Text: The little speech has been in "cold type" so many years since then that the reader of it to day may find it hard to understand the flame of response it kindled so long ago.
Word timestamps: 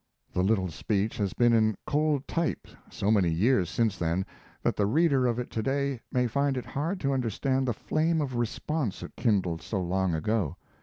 The 0.33 0.41
little 0.41 0.69
speech 0.69 1.17
has 1.17 1.33
been 1.33 1.53
in 1.53 1.77
"cold 1.85 2.27
type" 2.27 2.67
so 2.89 3.11
many 3.11 3.29
years 3.29 3.69
since 3.69 3.99
then 3.99 4.25
that 4.63 4.75
the 4.75 4.87
reader 4.87 5.27
of 5.27 5.37
it 5.37 5.51
to 5.51 5.61
day 5.61 6.01
may 6.11 6.25
find 6.25 6.57
it 6.57 6.65
hard 6.65 6.99
to 7.01 7.13
understand 7.13 7.67
the 7.67 7.73
flame 7.73 8.19
of 8.19 8.33
response 8.33 9.03
it 9.03 9.15
kindled 9.15 9.61
so 9.61 9.79
long 9.79 10.15
ago. 10.15 10.57